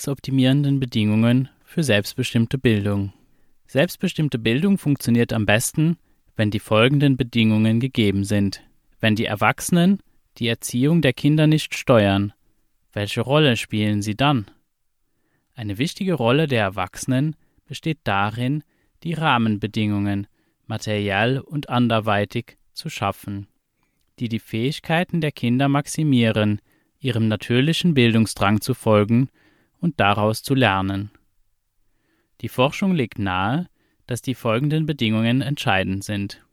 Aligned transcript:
Die 0.00 0.04
sechs 0.04 0.12
optimierenden 0.12 0.80
Bedingungen 0.80 1.50
für 1.62 1.84
selbstbestimmte 1.84 2.56
Bildung. 2.56 3.12
Selbstbestimmte 3.66 4.38
Bildung 4.38 4.78
funktioniert 4.78 5.34
am 5.34 5.44
besten, 5.44 5.98
wenn 6.36 6.50
die 6.50 6.58
folgenden 6.58 7.18
Bedingungen 7.18 7.80
gegeben 7.80 8.24
sind. 8.24 8.62
Wenn 8.98 9.14
die 9.14 9.26
Erwachsenen 9.26 9.98
die 10.38 10.48
Erziehung 10.48 11.02
der 11.02 11.12
Kinder 11.12 11.46
nicht 11.46 11.74
steuern, 11.74 12.32
welche 12.94 13.20
Rolle 13.20 13.58
spielen 13.58 14.00
sie 14.00 14.14
dann? 14.14 14.46
Eine 15.54 15.76
wichtige 15.76 16.14
Rolle 16.14 16.46
der 16.46 16.62
Erwachsenen 16.62 17.36
besteht 17.66 17.98
darin, 18.04 18.64
die 19.02 19.12
Rahmenbedingungen, 19.12 20.28
materiell 20.66 21.40
und 21.40 21.68
anderweitig, 21.68 22.56
zu 22.72 22.88
schaffen, 22.88 23.48
die 24.18 24.30
die 24.30 24.38
Fähigkeiten 24.38 25.20
der 25.20 25.32
Kinder 25.32 25.68
maximieren, 25.68 26.62
ihrem 27.00 27.28
natürlichen 27.28 27.92
Bildungsdrang 27.92 28.62
zu 28.62 28.72
folgen 28.72 29.28
und 29.80 29.98
daraus 30.00 30.42
zu 30.42 30.54
lernen. 30.54 31.10
Die 32.40 32.48
Forschung 32.48 32.94
legt 32.94 33.18
nahe, 33.18 33.68
dass 34.06 34.22
die 34.22 34.34
folgenden 34.34 34.86
Bedingungen 34.86 35.40
entscheidend 35.40 36.04
sind. 36.04 36.44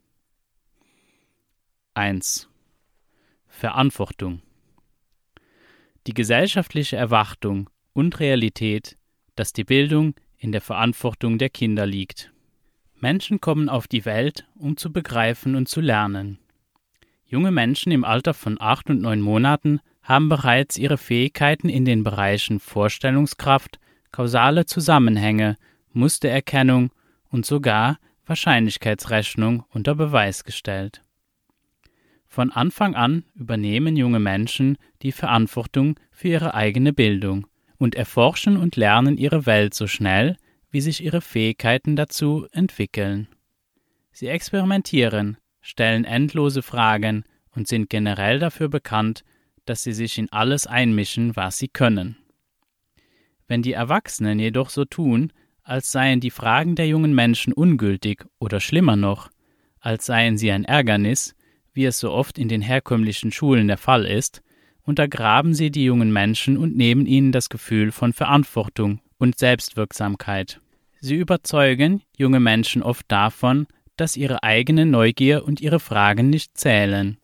1. 1.94 2.48
Verantwortung. 3.46 4.42
Die 6.06 6.14
gesellschaftliche 6.14 6.96
Erwartung 6.96 7.68
und 7.92 8.20
Realität, 8.20 8.96
dass 9.34 9.52
die 9.52 9.64
Bildung 9.64 10.14
in 10.36 10.52
der 10.52 10.60
Verantwortung 10.60 11.38
der 11.38 11.50
Kinder 11.50 11.86
liegt. 11.86 12.32
Menschen 12.94 13.40
kommen 13.40 13.68
auf 13.68 13.88
die 13.88 14.04
Welt, 14.04 14.46
um 14.54 14.76
zu 14.76 14.92
begreifen 14.92 15.54
und 15.54 15.68
zu 15.68 15.80
lernen. 15.80 16.38
Junge 17.26 17.50
Menschen 17.50 17.92
im 17.92 18.04
Alter 18.04 18.34
von 18.34 18.60
acht 18.60 18.88
und 18.90 19.02
neun 19.02 19.20
Monaten 19.20 19.80
haben 20.08 20.30
bereits 20.30 20.78
ihre 20.78 20.96
Fähigkeiten 20.96 21.68
in 21.68 21.84
den 21.84 22.02
Bereichen 22.02 22.60
Vorstellungskraft, 22.60 23.78
kausale 24.10 24.64
Zusammenhänge, 24.64 25.56
Mustererkennung 25.92 26.90
und 27.28 27.44
sogar 27.44 27.98
Wahrscheinlichkeitsrechnung 28.24 29.64
unter 29.68 29.94
Beweis 29.94 30.44
gestellt. 30.44 31.02
Von 32.26 32.50
Anfang 32.50 32.94
an 32.94 33.24
übernehmen 33.34 33.96
junge 33.96 34.18
Menschen 34.18 34.78
die 35.02 35.12
Verantwortung 35.12 36.00
für 36.10 36.28
ihre 36.28 36.54
eigene 36.54 36.94
Bildung 36.94 37.46
und 37.76 37.94
erforschen 37.94 38.56
und 38.56 38.76
lernen 38.76 39.18
ihre 39.18 39.44
Welt 39.44 39.74
so 39.74 39.86
schnell, 39.86 40.38
wie 40.70 40.80
sich 40.80 41.04
ihre 41.04 41.20
Fähigkeiten 41.20 41.96
dazu 41.96 42.46
entwickeln. 42.52 43.28
Sie 44.12 44.28
experimentieren, 44.28 45.36
stellen 45.60 46.04
endlose 46.04 46.62
Fragen 46.62 47.24
und 47.54 47.68
sind 47.68 47.90
generell 47.90 48.38
dafür 48.38 48.68
bekannt, 48.68 49.22
dass 49.68 49.82
sie 49.82 49.92
sich 49.92 50.18
in 50.18 50.30
alles 50.32 50.66
einmischen, 50.66 51.36
was 51.36 51.58
sie 51.58 51.68
können. 51.68 52.16
Wenn 53.46 53.62
die 53.62 53.72
Erwachsenen 53.72 54.38
jedoch 54.38 54.70
so 54.70 54.84
tun, 54.84 55.32
als 55.62 55.92
seien 55.92 56.20
die 56.20 56.30
Fragen 56.30 56.74
der 56.74 56.86
jungen 56.86 57.14
Menschen 57.14 57.52
ungültig 57.52 58.24
oder 58.38 58.60
schlimmer 58.60 58.96
noch, 58.96 59.30
als 59.80 60.06
seien 60.06 60.38
sie 60.38 60.50
ein 60.50 60.64
Ärgernis, 60.64 61.34
wie 61.72 61.84
es 61.84 61.98
so 61.98 62.10
oft 62.10 62.38
in 62.38 62.48
den 62.48 62.62
herkömmlichen 62.62 63.30
Schulen 63.32 63.68
der 63.68 63.78
Fall 63.78 64.04
ist, 64.04 64.42
untergraben 64.82 65.54
sie 65.54 65.70
die 65.70 65.84
jungen 65.84 66.12
Menschen 66.12 66.56
und 66.56 66.76
nehmen 66.76 67.06
ihnen 67.06 67.30
das 67.30 67.50
Gefühl 67.50 67.92
von 67.92 68.12
Verantwortung 68.12 69.00
und 69.18 69.38
Selbstwirksamkeit. 69.38 70.60
Sie 71.00 71.16
überzeugen 71.16 72.02
junge 72.16 72.40
Menschen 72.40 72.82
oft 72.82 73.04
davon, 73.08 73.66
dass 73.96 74.16
ihre 74.16 74.42
eigene 74.42 74.86
Neugier 74.86 75.44
und 75.44 75.60
ihre 75.60 75.80
Fragen 75.80 76.30
nicht 76.30 76.56
zählen, 76.56 77.18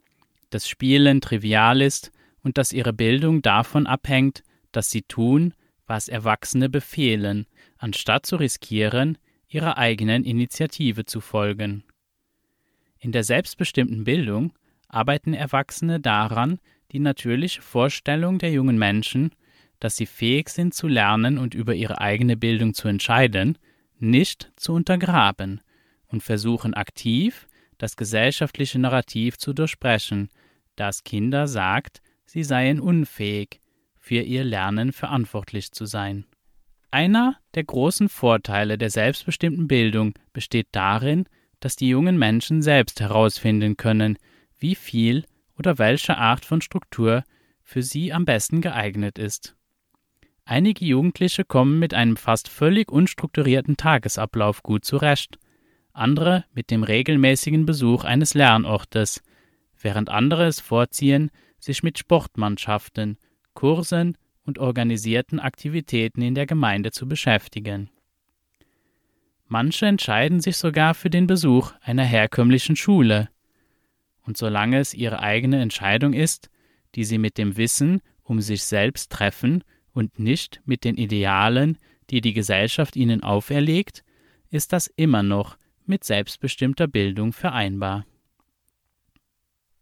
dass 0.51 0.69
Spielen 0.69 1.21
trivial 1.21 1.81
ist 1.81 2.13
und 2.45 2.59
dass 2.59 2.73
ihre 2.73 2.93
Bildung 2.93 3.43
davon 3.43 3.89
abhängt, 3.89 4.45
dass 4.71 4.91
sie 4.91 5.03
tun, 5.03 5.55
was 5.87 6.09
Erwachsene 6.09 6.69
befehlen, 6.69 7.47
anstatt 7.79 8.27
zu 8.27 8.37
riskieren, 8.37 9.19
ihrer 9.49 9.79
eigenen 9.79 10.25
Initiative 10.25 11.05
zu 11.05 11.21
folgen. 11.21 11.85
In 12.99 13.13
der 13.13 13.25
selbstbestimmten 13.25 14.05
Bildung 14.05 14.53
arbeiten 14.89 15.35
Erwachsene 15.35 16.01
daran, 16.01 16.61
die 16.93 17.01
natürliche 17.01 17.63
Vorstellung 17.63 18.39
der 18.39 18.53
jungen 18.53 18.79
Menschen, 18.79 19.33
dass 19.81 19.97
sie 19.97 20.07
fähig 20.07 20.49
sind 20.49 20.75
zu 20.75 20.87
lernen 20.87 21.39
und 21.39 21.55
über 21.55 21.75
ihre 21.75 22.01
eigene 22.01 22.37
Bildung 22.37 22.75
zu 22.75 22.89
entscheiden, 22.89 23.59
nicht 23.99 24.53
zu 24.57 24.73
untergraben 24.73 25.61
und 26.07 26.23
versuchen 26.23 26.75
aktiv, 26.75 27.47
das 27.79 27.97
gesellschaftliche 27.97 28.79
Narrativ 28.79 29.37
zu 29.37 29.53
durchbrechen, 29.53 30.31
das 30.77 31.05
Kinder 31.05 31.47
sagt, 31.47 32.01
sie 32.25 32.45
seien 32.45 32.81
unfähig, 32.81 33.61
für 33.99 34.21
ihr 34.21 34.45
Lernen 34.45 34.93
verantwortlich 34.93 35.73
zu 35.73 35.87
sein. 35.87 36.27
Einer 36.91 37.37
der 37.55 37.65
großen 37.65 38.09
Vorteile 38.09 38.79
der 38.79 38.91
selbstbestimmten 38.91 39.67
Bildung 39.67 40.15
besteht 40.33 40.69
darin, 40.73 41.27
dass 41.61 41.77
die 41.77 41.89
jungen 41.89 42.19
Menschen 42.19 42.63
selbst 42.63 43.01
herausfinden 43.01 43.77
können, 43.77 44.19
wie 44.59 44.75
viel 44.75 45.25
oder 45.59 45.79
welche 45.79 46.19
Art 46.19 46.45
von 46.45 46.61
Struktur 46.61 47.25
für 47.63 47.83
sie 47.83 48.13
am 48.13 48.25
besten 48.25 48.61
geeignet 48.61 49.19
ist. 49.19 49.57
Einige 50.45 50.85
Jugendliche 50.85 51.45
kommen 51.45 51.79
mit 51.79 51.95
einem 51.95 52.17
fast 52.17 52.49
völlig 52.49 52.93
unstrukturierten 52.93 53.79
Tagesablauf 53.79 54.63
gut 54.63 54.85
zurecht, 54.85 55.39
andere 55.95 56.45
mit 56.53 56.71
dem 56.71 56.83
regelmäßigen 56.83 57.65
Besuch 57.65 58.05
eines 58.05 58.35
Lernortes, 58.35 59.23
während 59.81 60.11
andere 60.11 60.47
es 60.47 60.61
vorziehen, 60.61 61.31
sich 61.65 61.83
mit 61.83 61.99
Sportmannschaften, 61.99 63.19
Kursen 63.55 64.17
und 64.45 64.59
organisierten 64.59 65.41
Aktivitäten 65.41 66.23
in 66.23 66.35
der 66.35 66.47
Gemeinde 66.47 66.91
zu 66.91 67.09
beschäftigen. 67.09 67.91
Manche 69.47 69.87
entscheiden 69.87 70.41
sich 70.41 70.57
sogar 70.57 70.95
für 70.95 71.11
den 71.11 71.27
Besuch 71.27 71.73
einer 71.81 72.05
herkömmlichen 72.05 72.77
Schule. 72.77 73.29
Und 74.23 74.37
solange 74.37 74.79
es 74.79 74.95
ihre 74.95 75.21
eigene 75.21 75.61
Entscheidung 75.61 76.13
ist, 76.13 76.51
die 76.95 77.05
sie 77.05 77.19
mit 77.19 77.39
dem 77.39 77.57
Wissen 77.57 78.01
um 78.23 78.41
sich 78.41 78.65
selbst 78.65 79.13
treffen 79.13 79.65
und 79.93 80.19
nicht 80.19 80.63
mit 80.65 80.85
den 80.85 80.97
Idealen, 80.97 81.79
die 82.11 82.21
die 82.21 82.33
Gesellschaft 82.33 82.97
ihnen 82.97 83.23
auferlegt, 83.23 84.03
ist 84.51 84.73
das 84.73 84.87
immer 84.87 85.23
noch 85.23 85.57
mit 85.87 86.05
selbstbestimmter 86.05 86.87
Bildung 86.87 87.33
vereinbar. 87.33 88.07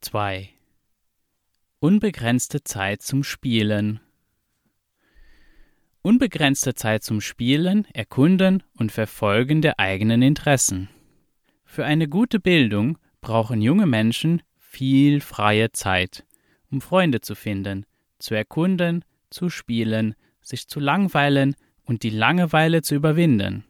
2. 0.01 0.49
Unbegrenzte 1.83 2.63
Zeit 2.63 3.03
zum 3.03 3.25
Spielen. 3.25 3.99
Unbegrenzte 6.01 6.77
Zeit 6.77 7.03
zum 7.03 7.21
Spielen, 7.21 7.89
Erkunden 7.93 8.63
und 8.79 8.93
Verfolgen 8.93 9.63
der 9.63 9.81
eigenen 9.81 10.23
Interessen. 10.23 10.91
Für 11.65 11.85
eine 11.85 12.07
gute 12.07 12.39
Bildung 12.39 12.99
brauchen 13.21 13.61
junge 13.61 13.87
Menschen 13.87 14.43
viel 14.59 15.21
freie 15.21 15.73
Zeit, 15.73 16.25
um 16.71 16.81
Freunde 16.81 17.21
zu 17.21 17.35
finden, 17.35 17.85
zu 18.21 18.37
erkunden, 18.37 19.05
zu 19.29 19.49
spielen, 19.49 20.15
sich 20.41 20.69
zu 20.69 20.79
langweilen 20.79 21.57
und 21.83 22.05
die 22.05 22.11
Langeweile 22.11 22.83
zu 22.83 22.95
überwinden. 22.95 23.65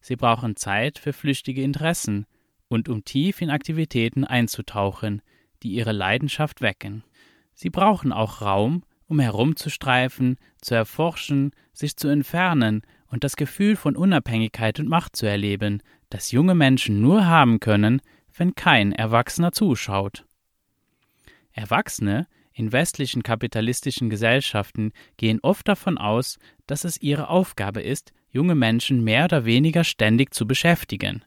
Sie 0.00 0.14
brauchen 0.14 0.54
Zeit 0.54 1.00
für 1.00 1.12
flüchtige 1.12 1.64
Interessen 1.64 2.26
und 2.68 2.88
um 2.88 3.04
tief 3.04 3.40
in 3.42 3.50
Aktivitäten 3.50 4.22
einzutauchen, 4.22 5.20
die 5.64 5.72
ihre 5.72 5.90
Leidenschaft 5.90 6.60
wecken. 6.60 7.02
Sie 7.54 7.70
brauchen 7.70 8.12
auch 8.12 8.42
Raum, 8.42 8.84
um 9.06 9.20
herumzustreifen, 9.20 10.36
zu 10.60 10.74
erforschen, 10.74 11.52
sich 11.72 11.96
zu 11.96 12.08
entfernen 12.08 12.82
und 13.06 13.24
das 13.24 13.36
Gefühl 13.36 13.76
von 13.76 13.96
Unabhängigkeit 13.96 14.80
und 14.80 14.88
Macht 14.88 15.16
zu 15.16 15.26
erleben, 15.26 15.82
das 16.10 16.32
junge 16.32 16.54
Menschen 16.54 17.00
nur 17.00 17.26
haben 17.26 17.60
können, 17.60 18.00
wenn 18.36 18.54
kein 18.54 18.92
Erwachsener 18.92 19.52
zuschaut. 19.52 20.26
Erwachsene 21.52 22.26
in 22.52 22.72
westlichen 22.72 23.22
kapitalistischen 23.22 24.10
Gesellschaften 24.10 24.92
gehen 25.16 25.40
oft 25.42 25.66
davon 25.66 25.98
aus, 25.98 26.38
dass 26.66 26.84
es 26.84 27.00
ihre 27.00 27.28
Aufgabe 27.28 27.82
ist, 27.82 28.12
junge 28.30 28.54
Menschen 28.54 29.02
mehr 29.02 29.24
oder 29.24 29.44
weniger 29.44 29.84
ständig 29.84 30.32
zu 30.32 30.46
beschäftigen. 30.46 31.24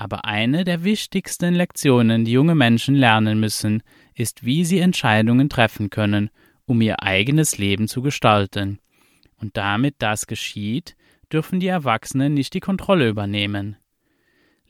Aber 0.00 0.24
eine 0.24 0.64
der 0.64 0.82
wichtigsten 0.82 1.52
Lektionen, 1.52 2.24
die 2.24 2.32
junge 2.32 2.54
Menschen 2.54 2.94
lernen 2.94 3.38
müssen, 3.38 3.82
ist, 4.14 4.46
wie 4.46 4.64
sie 4.64 4.78
Entscheidungen 4.78 5.50
treffen 5.50 5.90
können, 5.90 6.30
um 6.64 6.80
ihr 6.80 7.02
eigenes 7.02 7.58
Leben 7.58 7.86
zu 7.86 8.00
gestalten. 8.00 8.78
Und 9.36 9.58
damit 9.58 9.96
das 9.98 10.26
geschieht, 10.26 10.96
dürfen 11.30 11.60
die 11.60 11.66
Erwachsenen 11.66 12.32
nicht 12.32 12.54
die 12.54 12.60
Kontrolle 12.60 13.10
übernehmen. 13.10 13.76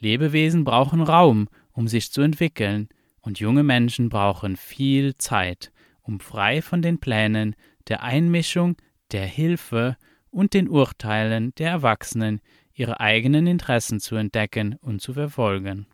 Lebewesen 0.00 0.64
brauchen 0.64 1.00
Raum, 1.00 1.48
um 1.70 1.86
sich 1.86 2.10
zu 2.10 2.22
entwickeln, 2.22 2.88
und 3.20 3.38
junge 3.38 3.62
Menschen 3.62 4.08
brauchen 4.08 4.56
viel 4.56 5.14
Zeit, 5.16 5.70
um 6.02 6.18
frei 6.18 6.60
von 6.60 6.82
den 6.82 6.98
Plänen, 6.98 7.54
der 7.86 8.02
Einmischung, 8.02 8.74
der 9.12 9.26
Hilfe 9.26 9.96
und 10.30 10.54
den 10.54 10.68
Urteilen 10.68 11.54
der 11.54 11.70
Erwachsenen 11.70 12.40
ihre 12.80 12.98
eigenen 12.98 13.46
Interessen 13.46 14.00
zu 14.00 14.16
entdecken 14.16 14.76
und 14.80 15.00
zu 15.00 15.12
verfolgen. 15.12 15.86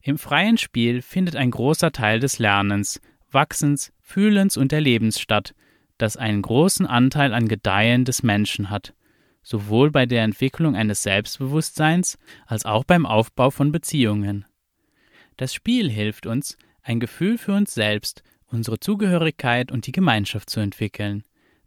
Im 0.00 0.16
freien 0.16 0.56
Spiel 0.56 1.02
findet 1.02 1.36
ein 1.36 1.50
großer 1.50 1.92
Teil 1.92 2.20
des 2.20 2.38
Lernens, 2.38 3.00
Wachsens, 3.30 3.92
Fühlens 4.00 4.56
und 4.56 4.72
Erlebens 4.72 5.20
statt, 5.20 5.54
das 5.98 6.16
einen 6.16 6.40
großen 6.40 6.86
Anteil 6.86 7.34
an 7.34 7.48
Gedeihen 7.48 8.04
des 8.04 8.22
Menschen 8.22 8.70
hat, 8.70 8.94
sowohl 9.42 9.90
bei 9.90 10.06
der 10.06 10.22
Entwicklung 10.22 10.74
eines 10.74 11.02
Selbstbewusstseins 11.02 12.16
als 12.46 12.64
auch 12.64 12.84
beim 12.84 13.04
Aufbau 13.04 13.50
von 13.50 13.72
Beziehungen. 13.72 14.46
Das 15.36 15.52
Spiel 15.52 15.90
hilft 15.90 16.26
uns, 16.26 16.56
ein 16.82 17.00
Gefühl 17.00 17.38
für 17.38 17.52
uns 17.52 17.74
selbst, 17.74 18.22
unsere 18.46 18.80
Zugehörigkeit 18.80 19.70
und 19.70 19.86
die 19.86 19.92
Gemeinschaft 19.92 20.48
zu 20.48 20.60
entwickeln, 20.60 21.24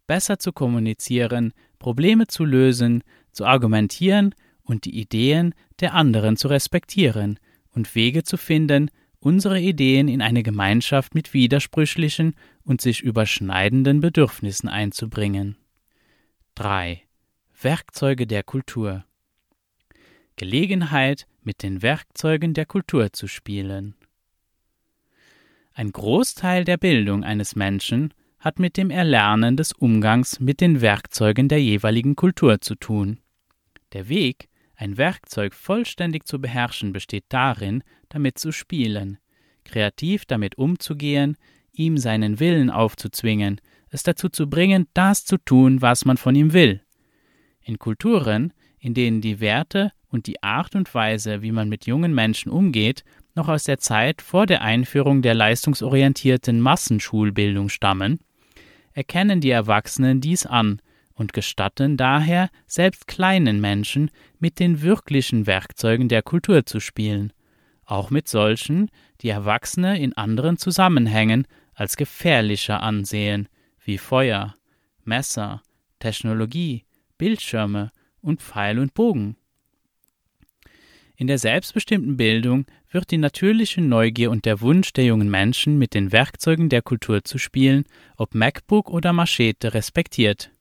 besser 0.07 0.39
zu 0.39 0.51
kommunizieren, 0.51 1.53
Probleme 1.79 2.27
zu 2.27 2.45
lösen, 2.45 3.03
zu 3.33 3.45
argumentieren 3.45 4.33
und 4.63 4.85
die 4.85 4.97
Ideen 4.99 5.53
der 5.79 5.93
anderen 5.93 6.37
zu 6.37 6.47
respektieren 6.47 7.39
und 7.71 7.95
Wege 7.95 8.23
zu 8.23 8.37
finden, 8.37 8.89
unsere 9.19 9.59
Ideen 9.59 10.07
in 10.07 10.21
eine 10.21 10.43
Gemeinschaft 10.43 11.15
mit 11.15 11.33
widersprüchlichen 11.33 12.35
und 12.63 12.81
sich 12.81 13.01
überschneidenden 13.01 13.99
Bedürfnissen 13.99 14.69
einzubringen. 14.69 15.57
3. 16.55 17.01
Werkzeuge 17.61 18.27
der 18.27 18.43
Kultur 18.43 19.05
Gelegenheit, 20.35 21.27
mit 21.43 21.61
den 21.61 21.81
Werkzeugen 21.81 22.53
der 22.53 22.65
Kultur 22.65 23.13
zu 23.13 23.27
spielen. 23.27 23.95
Ein 25.73 25.91
Großteil 25.91 26.63
der 26.63 26.77
Bildung 26.77 27.23
eines 27.23 27.55
Menschen 27.55 28.13
hat 28.39 28.59
mit 28.59 28.77
dem 28.77 28.89
Erlernen 28.89 29.57
des 29.57 29.71
Umgangs 29.71 30.39
mit 30.39 30.61
den 30.61 30.81
Werkzeugen 30.81 31.47
der 31.47 31.61
jeweiligen 31.61 32.15
Kultur 32.15 32.61
zu 32.61 32.75
tun. 32.75 33.19
Der 33.93 34.09
Weg, 34.09 34.49
ein 34.75 34.97
Werkzeug 34.97 35.53
vollständig 35.53 36.25
zu 36.25 36.41
beherrschen, 36.41 36.93
besteht 36.93 37.25
darin, 37.29 37.83
damit 38.09 38.39
zu 38.39 38.51
spielen, 38.51 39.19
kreativ 39.63 40.25
damit 40.25 40.57
umzugehen, 40.57 41.37
ihm 41.71 41.97
seinen 41.97 42.39
Willen 42.39 42.69
aufzuzwingen, 42.69 43.61
es 43.89 44.01
dazu 44.01 44.29
zu 44.29 44.49
bringen, 44.49 44.87
das 44.93 45.25
zu 45.25 45.37
tun, 45.37 45.81
was 45.81 46.05
man 46.05 46.17
von 46.17 46.35
ihm 46.35 46.53
will. 46.53 46.81
In 47.61 47.77
Kulturen, 47.77 48.53
in 48.79 48.95
denen 48.95 49.21
die 49.21 49.39
Werte 49.39 49.91
und 50.07 50.25
die 50.25 50.41
Art 50.41 50.75
und 50.75 50.93
Weise, 50.93 51.43
wie 51.43 51.51
man 51.51 51.69
mit 51.69 51.85
jungen 51.85 52.13
Menschen 52.13 52.51
umgeht, 52.51 53.03
noch 53.35 53.47
aus 53.47 53.63
der 53.63 53.77
Zeit 53.77 54.21
vor 54.21 54.47
der 54.47 54.61
Einführung 54.61 55.21
der 55.21 55.35
leistungsorientierten 55.35 56.59
Massenschulbildung 56.59 57.69
stammen, 57.69 58.19
erkennen 58.91 59.39
die 59.39 59.51
Erwachsenen 59.51 60.19
dies 60.19 60.45
an 60.45 60.81
und 61.23 61.31
gestatten 61.31 61.95
daher 61.95 62.49
selbst 62.67 63.07
kleinen 63.07 63.61
Menschen 63.61 64.11
mit 64.39 64.59
den 64.59 64.81
wirklichen 64.81 65.47
Werkzeugen 65.47 66.09
der 66.09 66.21
Kultur 66.21 66.65
zu 66.65 66.81
spielen, 66.81 67.31
auch 67.85 68.09
mit 68.09 68.27
solchen, 68.27 68.91
die 69.21 69.29
Erwachsene 69.29 69.97
in 69.99 70.11
anderen 70.17 70.57
Zusammenhängen 70.57 71.47
als 71.73 71.95
gefährlicher 71.95 72.83
ansehen, 72.83 73.47
wie 73.85 73.97
Feuer, 73.97 74.55
Messer, 75.05 75.61
Technologie, 75.99 76.83
Bildschirme 77.17 77.91
und 78.19 78.41
Pfeil 78.41 78.77
und 78.77 78.93
Bogen. 78.93 79.37
In 81.15 81.27
der 81.27 81.37
selbstbestimmten 81.37 82.17
Bildung 82.17 82.65
wird 82.91 83.11
die 83.11 83.17
natürliche 83.17 83.79
Neugier 83.79 84.29
und 84.29 84.43
der 84.43 84.59
Wunsch 84.59 84.91
der 84.91 85.05
jungen 85.05 85.29
Menschen, 85.29 85.77
mit 85.77 85.93
den 85.93 86.11
Werkzeugen 86.11 86.67
der 86.67 86.81
Kultur 86.81 87.23
zu 87.23 87.37
spielen, 87.37 87.85
ob 88.17 88.35
MacBook 88.35 88.89
oder 88.89 89.13
Machete, 89.13 89.73
respektiert. 89.73 90.52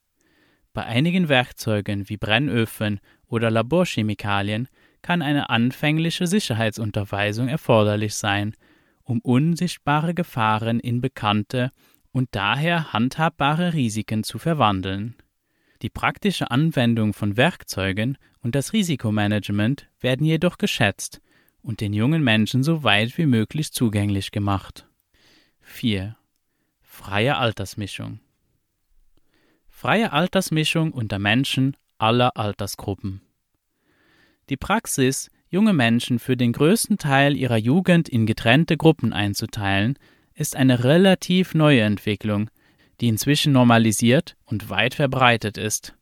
Bei 0.74 0.84
einigen 0.84 1.28
Werkzeugen 1.28 2.08
wie 2.08 2.16
Brennöfen 2.16 3.00
oder 3.26 3.50
Laborchemikalien 3.50 4.68
kann 5.02 5.20
eine 5.20 5.50
anfängliche 5.50 6.26
Sicherheitsunterweisung 6.26 7.48
erforderlich 7.48 8.14
sein, 8.14 8.54
um 9.02 9.20
unsichtbare 9.20 10.14
Gefahren 10.14 10.80
in 10.80 11.00
bekannte 11.02 11.72
und 12.12 12.28
daher 12.32 12.92
handhabbare 12.92 13.74
Risiken 13.74 14.24
zu 14.24 14.38
verwandeln. 14.38 15.16
Die 15.82 15.90
praktische 15.90 16.50
Anwendung 16.50 17.12
von 17.12 17.36
Werkzeugen 17.36 18.16
und 18.40 18.54
das 18.54 18.72
Risikomanagement 18.72 19.88
werden 20.00 20.24
jedoch 20.24 20.56
geschätzt 20.56 21.20
und 21.60 21.80
den 21.80 21.92
jungen 21.92 22.22
Menschen 22.22 22.62
so 22.62 22.82
weit 22.82 23.18
wie 23.18 23.26
möglich 23.26 23.72
zugänglich 23.72 24.30
gemacht. 24.30 24.86
4. 25.60 26.16
Freie 26.80 27.36
Altersmischung 27.36 28.20
Freie 29.82 30.12
Altersmischung 30.12 30.92
unter 30.92 31.18
Menschen 31.18 31.76
aller 31.98 32.36
Altersgruppen. 32.36 33.20
Die 34.48 34.56
Praxis, 34.56 35.28
junge 35.48 35.72
Menschen 35.72 36.20
für 36.20 36.36
den 36.36 36.52
größten 36.52 36.98
Teil 36.98 37.36
ihrer 37.36 37.56
Jugend 37.56 38.08
in 38.08 38.24
getrennte 38.24 38.76
Gruppen 38.76 39.12
einzuteilen, 39.12 39.98
ist 40.34 40.54
eine 40.54 40.84
relativ 40.84 41.56
neue 41.56 41.80
Entwicklung, 41.80 42.48
die 43.00 43.08
inzwischen 43.08 43.52
normalisiert 43.52 44.36
und 44.44 44.70
weit 44.70 44.94
verbreitet 44.94 45.58
ist. 45.58 45.96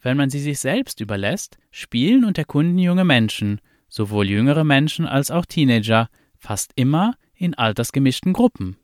Wenn 0.00 0.16
man 0.16 0.30
sie 0.30 0.38
sich 0.38 0.60
selbst 0.60 1.00
überlässt, 1.00 1.58
spielen 1.72 2.24
und 2.24 2.38
erkunden 2.38 2.78
junge 2.78 3.04
Menschen, 3.04 3.60
sowohl 3.88 4.30
jüngere 4.30 4.62
Menschen 4.62 5.06
als 5.06 5.32
auch 5.32 5.46
Teenager, 5.46 6.08
fast 6.36 6.70
immer 6.76 7.16
in 7.34 7.54
altersgemischten 7.54 8.32
Gruppen. 8.32 8.76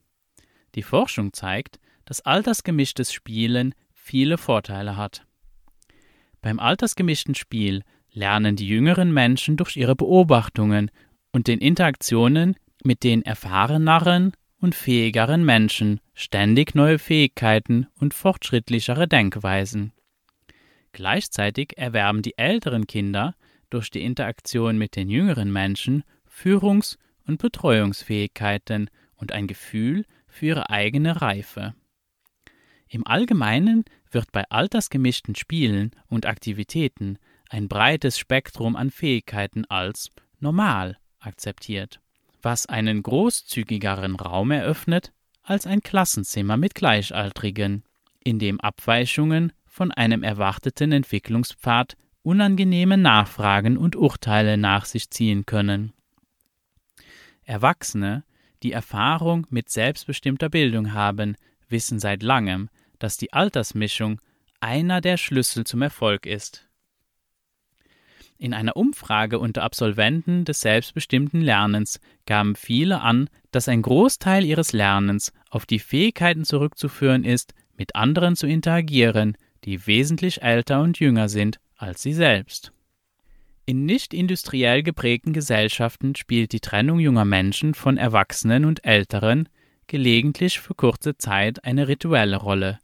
Die 0.74 0.82
Forschung 0.82 1.32
zeigt, 1.32 1.78
dass 2.04 2.22
altersgemischtes 2.22 3.12
Spielen 3.12 3.76
viele 4.02 4.36
Vorteile 4.36 4.96
hat. 4.96 5.24
Beim 6.40 6.58
altersgemischten 6.58 7.36
Spiel 7.36 7.84
lernen 8.12 8.56
die 8.56 8.66
jüngeren 8.66 9.12
Menschen 9.14 9.56
durch 9.56 9.76
ihre 9.76 9.94
Beobachtungen 9.94 10.90
und 11.30 11.46
den 11.46 11.60
Interaktionen 11.60 12.56
mit 12.82 13.04
den 13.04 13.22
erfahreneren 13.22 14.32
und 14.60 14.74
fähigeren 14.74 15.44
Menschen 15.44 16.00
ständig 16.14 16.74
neue 16.74 16.98
Fähigkeiten 16.98 17.86
und 18.00 18.12
fortschrittlichere 18.12 19.06
Denkweisen. 19.06 19.92
Gleichzeitig 20.90 21.78
erwerben 21.78 22.22
die 22.22 22.36
älteren 22.36 22.88
Kinder 22.88 23.36
durch 23.70 23.88
die 23.88 24.02
Interaktion 24.02 24.78
mit 24.78 24.96
den 24.96 25.08
jüngeren 25.10 25.52
Menschen 25.52 26.02
Führungs- 26.26 26.98
und 27.24 27.40
Betreuungsfähigkeiten 27.40 28.90
und 29.14 29.30
ein 29.30 29.46
Gefühl 29.46 30.04
für 30.26 30.46
ihre 30.46 30.70
eigene 30.70 31.22
Reife. 31.22 31.74
Im 32.92 33.06
Allgemeinen 33.06 33.84
wird 34.10 34.30
bei 34.32 34.44
altersgemischten 34.50 35.34
Spielen 35.34 35.92
und 36.08 36.26
Aktivitäten 36.26 37.18
ein 37.48 37.68
breites 37.68 38.18
Spektrum 38.18 38.76
an 38.76 38.90
Fähigkeiten 38.90 39.64
als 39.64 40.10
normal 40.40 40.98
akzeptiert 41.18 42.02
was 42.42 42.66
einen 42.66 43.02
großzügigeren 43.02 44.16
Raum 44.16 44.50
eröffnet 44.50 45.12
als 45.42 45.66
ein 45.66 45.80
Klassenzimmer 45.80 46.56
mit 46.56 46.74
Gleichaltrigen, 46.74 47.84
in 48.22 48.38
dem 48.38 48.60
Abweichungen 48.60 49.52
von 49.66 49.90
einem 49.90 50.22
erwarteten 50.22 50.92
Entwicklungspfad 50.92 51.96
unangenehme 52.22 52.96
Nachfragen 52.96 53.76
und 53.76 53.96
Urteile 53.96 54.56
nach 54.56 54.84
sich 54.84 55.10
ziehen 55.10 55.46
können. 55.46 55.92
Erwachsene, 57.44 58.24
die 58.62 58.72
Erfahrung 58.72 59.46
mit 59.50 59.70
selbstbestimmter 59.70 60.48
Bildung 60.48 60.92
haben, 60.92 61.36
wissen 61.68 61.98
seit 61.98 62.22
langem, 62.22 62.68
dass 63.02 63.16
die 63.16 63.32
Altersmischung 63.32 64.20
einer 64.60 65.00
der 65.00 65.16
Schlüssel 65.16 65.64
zum 65.64 65.82
Erfolg 65.82 66.24
ist. 66.26 66.68
In 68.38 68.54
einer 68.54 68.76
Umfrage 68.76 69.38
unter 69.38 69.62
Absolventen 69.62 70.44
des 70.44 70.60
selbstbestimmten 70.60 71.40
Lernens 71.40 72.00
gaben 72.26 72.56
viele 72.56 73.00
an, 73.00 73.28
dass 73.50 73.68
ein 73.68 73.82
Großteil 73.82 74.44
ihres 74.44 74.72
Lernens 74.72 75.32
auf 75.50 75.66
die 75.66 75.78
Fähigkeiten 75.78 76.44
zurückzuführen 76.44 77.24
ist, 77.24 77.54
mit 77.76 77.94
anderen 77.94 78.36
zu 78.36 78.46
interagieren, 78.46 79.36
die 79.64 79.86
wesentlich 79.86 80.42
älter 80.42 80.80
und 80.80 80.98
jünger 80.98 81.28
sind 81.28 81.58
als 81.76 82.02
sie 82.02 82.12
selbst. 82.12 82.72
In 83.66 83.84
nicht 83.84 84.14
industriell 84.14 84.82
geprägten 84.82 85.32
Gesellschaften 85.32 86.14
spielt 86.14 86.52
die 86.52 86.60
Trennung 86.60 87.00
junger 87.00 87.24
Menschen 87.24 87.74
von 87.74 87.96
Erwachsenen 87.96 88.64
und 88.64 88.84
Älteren 88.84 89.48
gelegentlich 89.88 90.60
für 90.60 90.74
kurze 90.74 91.16
Zeit 91.16 91.64
eine 91.64 91.88
rituelle 91.88 92.36
Rolle, 92.36 92.78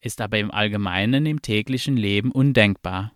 ist 0.00 0.20
aber 0.20 0.38
im 0.38 0.50
Allgemeinen 0.50 1.26
im 1.26 1.42
täglichen 1.42 1.96
Leben 1.96 2.30
undenkbar. 2.30 3.12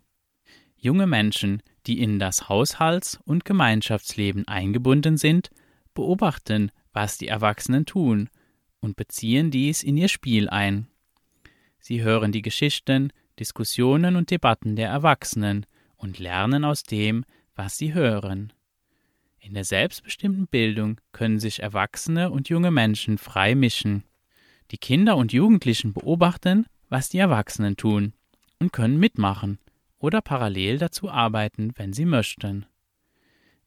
Junge 0.75 1.07
Menschen, 1.07 1.61
die 1.85 2.01
in 2.01 2.19
das 2.19 2.49
Haushalts- 2.49 3.19
und 3.23 3.45
Gemeinschaftsleben 3.45 4.47
eingebunden 4.47 5.17
sind, 5.17 5.49
beobachten, 5.93 6.71
was 6.93 7.17
die 7.17 7.27
Erwachsenen 7.27 7.85
tun 7.85 8.29
und 8.79 8.95
beziehen 8.95 9.51
dies 9.51 9.83
in 9.83 9.97
ihr 9.97 10.07
Spiel 10.07 10.49
ein. 10.49 10.87
Sie 11.79 12.01
hören 12.01 12.31
die 12.31 12.41
Geschichten, 12.41 13.11
Diskussionen 13.39 14.15
und 14.15 14.29
Debatten 14.29 14.75
der 14.75 14.89
Erwachsenen 14.89 15.65
und 15.95 16.19
lernen 16.19 16.65
aus 16.65 16.83
dem, 16.83 17.25
was 17.55 17.77
sie 17.77 17.93
hören. 17.93 18.53
In 19.39 19.55
der 19.55 19.63
selbstbestimmten 19.63 20.47
Bildung 20.47 21.01
können 21.11 21.39
sich 21.39 21.61
Erwachsene 21.61 22.29
und 22.29 22.49
junge 22.49 22.69
Menschen 22.69 23.17
frei 23.17 23.55
mischen. 23.55 24.03
Die 24.71 24.77
Kinder 24.77 25.17
und 25.17 25.33
Jugendlichen 25.33 25.91
beobachten, 25.91 26.65
was 26.87 27.09
die 27.09 27.17
Erwachsenen 27.17 27.75
tun 27.75 28.13
und 28.59 28.71
können 28.71 28.97
mitmachen 28.97 29.59
oder 29.99 30.21
parallel 30.21 30.77
dazu 30.77 31.09
arbeiten, 31.09 31.73
wenn 31.75 31.91
sie 31.91 32.05
möchten. 32.05 32.65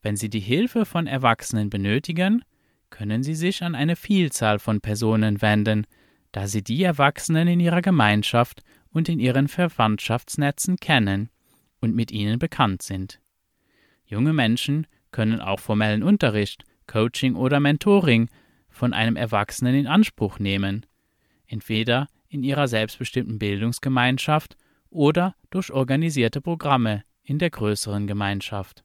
Wenn 0.00 0.16
sie 0.16 0.30
die 0.30 0.40
Hilfe 0.40 0.86
von 0.86 1.06
Erwachsenen 1.06 1.68
benötigen, 1.68 2.42
können 2.88 3.22
sie 3.22 3.34
sich 3.34 3.62
an 3.62 3.74
eine 3.74 3.96
Vielzahl 3.96 4.58
von 4.58 4.80
Personen 4.80 5.42
wenden, 5.42 5.86
da 6.32 6.48
sie 6.48 6.62
die 6.62 6.82
Erwachsenen 6.82 7.48
in 7.48 7.60
ihrer 7.60 7.82
Gemeinschaft 7.82 8.62
und 8.90 9.10
in 9.10 9.20
ihren 9.20 9.48
Verwandtschaftsnetzen 9.48 10.76
kennen 10.76 11.28
und 11.80 11.94
mit 11.94 12.12
ihnen 12.12 12.38
bekannt 12.38 12.80
sind. 12.80 13.20
Junge 14.06 14.32
Menschen 14.32 14.86
können 15.10 15.40
auch 15.40 15.60
formellen 15.60 16.02
Unterricht, 16.02 16.64
Coaching 16.86 17.34
oder 17.34 17.60
Mentoring 17.60 18.28
von 18.70 18.94
einem 18.94 19.16
Erwachsenen 19.16 19.74
in 19.74 19.86
Anspruch 19.86 20.38
nehmen, 20.38 20.86
entweder 21.54 22.08
in 22.28 22.42
ihrer 22.42 22.68
selbstbestimmten 22.68 23.38
Bildungsgemeinschaft 23.38 24.56
oder 24.90 25.34
durch 25.50 25.70
organisierte 25.70 26.40
Programme 26.40 27.04
in 27.22 27.38
der 27.38 27.50
größeren 27.50 28.06
Gemeinschaft. 28.06 28.84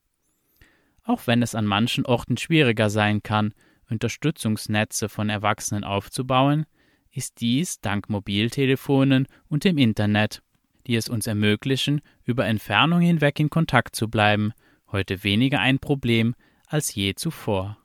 Auch 1.04 1.28
wenn 1.28 1.42
es 1.42 1.56
an 1.56 1.66
manchen 1.66 2.06
Orten 2.06 2.38
schwieriger 2.38 2.90
sein 2.90 3.22
kann, 3.24 3.54
Unterstützungsnetze 3.90 5.10
von 5.10 5.30
Erwachsenen 5.30 5.84
aufzubauen, 5.84 6.66
ist 7.12 7.42
dies 7.42 7.82
dank 7.82 8.08
Mobiltelefonen 8.08 9.28
und 9.48 9.64
dem 9.64 9.78
Internet, 9.78 10.44
die 10.86 10.96
es 10.96 11.10
uns 11.10 11.26
ermöglichen, 11.28 12.02
über 12.24 12.46
Entfernung 12.46 13.02
hinweg 13.02 13.40
in 13.40 13.50
Kontakt 13.50 13.96
zu 13.96 14.08
bleiben 14.08 14.54
heute 14.92 15.24
weniger 15.24 15.60
ein 15.60 15.80
Problem 15.80 16.36
als 16.68 16.94
je 16.94 17.16
zuvor. 17.16 17.78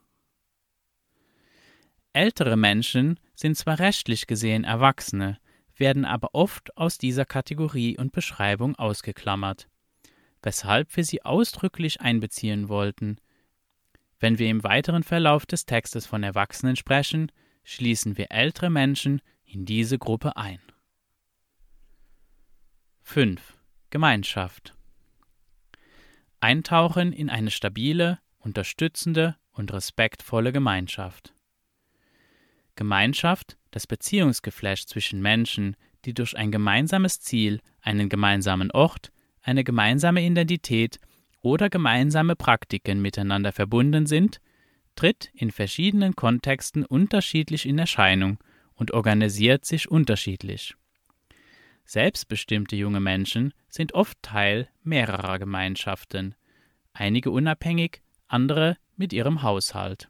Ältere 2.12 2.56
Menschen 2.56 3.18
sind 3.34 3.56
zwar 3.56 3.78
rechtlich 3.78 4.26
gesehen 4.26 4.64
Erwachsene, 4.64 5.38
werden 5.76 6.04
aber 6.04 6.34
oft 6.34 6.76
aus 6.76 6.98
dieser 6.98 7.24
Kategorie 7.24 7.98
und 7.98 8.12
Beschreibung 8.12 8.76
ausgeklammert, 8.76 9.68
weshalb 10.42 10.96
wir 10.96 11.04
sie 11.04 11.24
ausdrücklich 11.24 12.00
einbeziehen 12.00 12.68
wollten. 12.68 13.18
Wenn 14.20 14.38
wir 14.38 14.48
im 14.48 14.62
weiteren 14.62 15.02
Verlauf 15.02 15.46
des 15.46 15.66
Textes 15.66 16.06
von 16.06 16.22
Erwachsenen 16.22 16.76
sprechen, 16.76 17.32
schließen 17.64 18.16
wir 18.16 18.30
ältere 18.30 18.70
Menschen 18.70 19.20
in 19.44 19.64
diese 19.64 19.98
Gruppe 19.98 20.36
ein. 20.36 20.60
5. 23.02 23.58
Gemeinschaft 23.90 24.74
Eintauchen 26.40 27.12
in 27.12 27.30
eine 27.30 27.50
stabile, 27.50 28.18
unterstützende 28.38 29.36
und 29.52 29.72
respektvolle 29.72 30.52
Gemeinschaft. 30.52 31.34
Gemeinschaft, 32.76 33.56
das 33.70 33.86
Beziehungsgeflecht 33.86 34.88
zwischen 34.88 35.20
Menschen, 35.20 35.76
die 36.04 36.14
durch 36.14 36.36
ein 36.36 36.50
gemeinsames 36.50 37.20
Ziel, 37.20 37.60
einen 37.80 38.08
gemeinsamen 38.08 38.70
Ort, 38.70 39.10
eine 39.42 39.64
gemeinsame 39.64 40.22
Identität 40.24 40.98
oder 41.40 41.68
gemeinsame 41.68 42.36
Praktiken 42.36 43.02
miteinander 43.02 43.52
verbunden 43.52 44.06
sind, 44.06 44.40
tritt 44.96 45.30
in 45.34 45.50
verschiedenen 45.50 46.14
Kontexten 46.14 46.84
unterschiedlich 46.84 47.66
in 47.66 47.78
Erscheinung 47.78 48.38
und 48.74 48.92
organisiert 48.92 49.64
sich 49.64 49.90
unterschiedlich. 49.90 50.74
Selbstbestimmte 51.84 52.76
junge 52.76 53.00
Menschen 53.00 53.52
sind 53.68 53.92
oft 53.92 54.16
Teil 54.22 54.68
mehrerer 54.82 55.38
Gemeinschaften, 55.38 56.34
einige 56.92 57.30
unabhängig, 57.30 58.02
andere 58.26 58.76
mit 58.96 59.12
ihrem 59.12 59.42
Haushalt. 59.42 60.08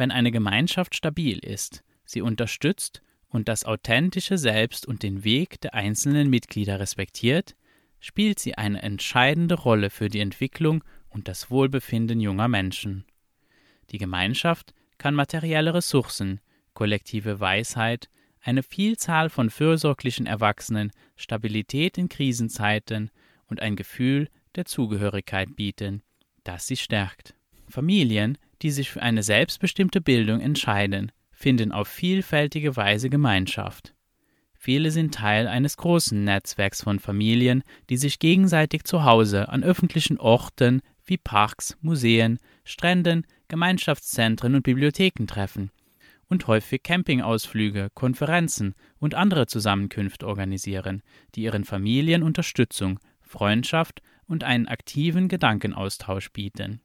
Wenn 0.00 0.12
eine 0.12 0.30
Gemeinschaft 0.30 0.94
stabil 0.94 1.40
ist, 1.40 1.84
sie 2.06 2.22
unterstützt 2.22 3.02
und 3.28 3.48
das 3.48 3.66
authentische 3.66 4.38
Selbst 4.38 4.86
und 4.86 5.02
den 5.02 5.24
Weg 5.24 5.60
der 5.60 5.74
einzelnen 5.74 6.30
Mitglieder 6.30 6.80
respektiert, 6.80 7.54
spielt 7.98 8.38
sie 8.38 8.54
eine 8.54 8.80
entscheidende 8.80 9.56
Rolle 9.56 9.90
für 9.90 10.08
die 10.08 10.20
Entwicklung 10.20 10.82
und 11.10 11.28
das 11.28 11.50
Wohlbefinden 11.50 12.18
junger 12.18 12.48
Menschen. 12.48 13.04
Die 13.90 13.98
Gemeinschaft 13.98 14.72
kann 14.96 15.14
materielle 15.14 15.74
Ressourcen, 15.74 16.40
kollektive 16.72 17.38
Weisheit, 17.38 18.08
eine 18.40 18.62
Vielzahl 18.62 19.28
von 19.28 19.50
fürsorglichen 19.50 20.24
Erwachsenen, 20.24 20.92
Stabilität 21.14 21.98
in 21.98 22.08
Krisenzeiten 22.08 23.10
und 23.48 23.60
ein 23.60 23.76
Gefühl 23.76 24.30
der 24.54 24.64
Zugehörigkeit 24.64 25.56
bieten, 25.56 26.00
das 26.42 26.66
sie 26.66 26.78
stärkt. 26.78 27.34
Familien, 27.68 28.38
die 28.62 28.70
sich 28.70 28.90
für 28.90 29.02
eine 29.02 29.22
selbstbestimmte 29.22 30.00
Bildung 30.00 30.40
entscheiden, 30.40 31.12
finden 31.32 31.72
auf 31.72 31.88
vielfältige 31.88 32.76
Weise 32.76 33.10
Gemeinschaft. 33.10 33.94
Viele 34.54 34.90
sind 34.90 35.14
Teil 35.14 35.48
eines 35.48 35.78
großen 35.78 36.22
Netzwerks 36.22 36.82
von 36.82 36.98
Familien, 36.98 37.62
die 37.88 37.96
sich 37.96 38.18
gegenseitig 38.18 38.84
zu 38.84 39.04
Hause 39.04 39.48
an 39.48 39.64
öffentlichen 39.64 40.18
Orten 40.18 40.82
wie 41.06 41.16
Parks, 41.16 41.78
Museen, 41.80 42.38
Stränden, 42.64 43.26
Gemeinschaftszentren 43.48 44.54
und 44.54 44.62
Bibliotheken 44.62 45.26
treffen 45.26 45.70
und 46.30 46.46
häufig 46.46 46.82
Campingausflüge, 46.82 47.88
Konferenzen 47.94 48.74
und 48.98 49.14
andere 49.14 49.46
Zusammenkünfte 49.46 50.26
organisieren, 50.26 51.02
die 51.34 51.42
ihren 51.42 51.64
Familien 51.64 52.22
Unterstützung, 52.22 53.00
Freundschaft 53.20 54.00
und 54.26 54.44
einen 54.44 54.68
aktiven 54.68 55.28
Gedankenaustausch 55.28 56.30
bieten. 56.30 56.80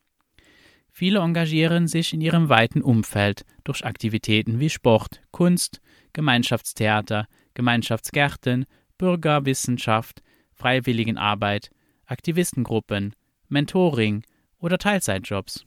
Viele 0.97 1.19
engagieren 1.19 1.89
sich 1.89 2.13
in 2.13 2.21
ihrem 2.21 2.47
weiten 2.47 2.81
Umfeld 2.81 3.43
durch 3.65 3.83
Aktivitäten 3.83 4.61
wie 4.61 4.69
Sport, 4.69 5.21
Kunst, 5.31 5.81
Gemeinschaftstheater, 6.13 7.27
Gemeinschaftsgärten, 7.53 8.65
Bürgerwissenschaft, 8.97 10.23
Freiwilligenarbeit, 10.53 11.69
Aktivistengruppen, 12.05 13.13
Mentoring 13.49 14.23
oder 14.57 14.77
Teilzeitjobs. 14.77 15.65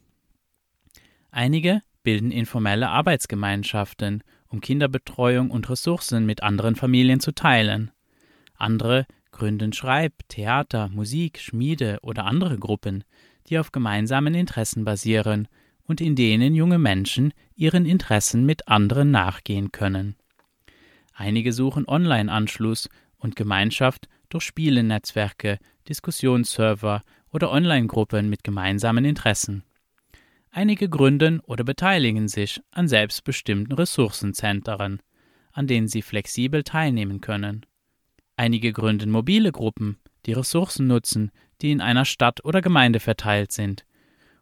Einige 1.30 1.82
bilden 2.02 2.30
informelle 2.30 2.88
Arbeitsgemeinschaften, 2.88 4.24
um 4.46 4.62
Kinderbetreuung 4.62 5.50
und 5.50 5.68
Ressourcen 5.68 6.24
mit 6.24 6.42
anderen 6.42 6.74
Familien 6.74 7.20
zu 7.20 7.32
teilen. 7.32 7.90
Andere 8.56 9.04
gründen 9.30 9.74
Schreib-, 9.74 10.26
Theater-, 10.28 10.88
Musik-, 10.88 11.38
Schmiede- 11.38 11.98
oder 12.00 12.24
andere 12.24 12.58
Gruppen, 12.58 13.04
die 13.48 13.58
auf 13.58 13.72
gemeinsamen 13.72 14.34
Interessen 14.34 14.84
basieren 14.84 15.48
und 15.84 16.00
in 16.00 16.14
denen 16.14 16.54
junge 16.54 16.78
Menschen 16.78 17.32
ihren 17.54 17.86
Interessen 17.86 18.44
mit 18.44 18.68
anderen 18.68 19.10
nachgehen 19.10 19.72
können. 19.72 20.16
Einige 21.14 21.52
suchen 21.52 21.88
Online-Anschluss 21.88 22.88
und 23.16 23.36
Gemeinschaft 23.36 24.08
durch 24.28 24.44
Spielennetzwerke, 24.44 25.58
Diskussionsserver 25.88 27.02
oder 27.32 27.50
Online-Gruppen 27.50 28.28
mit 28.28 28.44
gemeinsamen 28.44 29.04
Interessen. 29.04 29.64
Einige 30.50 30.88
gründen 30.88 31.40
oder 31.40 31.64
beteiligen 31.64 32.28
sich 32.28 32.60
an 32.70 32.88
selbstbestimmten 32.88 33.74
Ressourcenzentren, 33.74 35.00
an 35.52 35.66
denen 35.66 35.88
sie 35.88 36.02
flexibel 36.02 36.62
teilnehmen 36.62 37.20
können. 37.20 37.66
Einige 38.36 38.72
gründen 38.72 39.10
mobile 39.10 39.52
Gruppen, 39.52 39.98
die 40.26 40.32
Ressourcen 40.32 40.86
nutzen, 40.86 41.32
die 41.60 41.72
in 41.72 41.80
einer 41.80 42.04
Stadt 42.04 42.44
oder 42.44 42.60
Gemeinde 42.60 43.00
verteilt 43.00 43.52
sind. 43.52 43.84